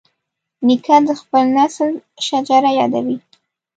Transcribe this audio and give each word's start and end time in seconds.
نیکه 0.65 0.97
د 1.07 1.09
خپل 1.21 1.43
نسل 1.57 1.89
شجره 2.27 2.71
یادوي. 2.79 3.17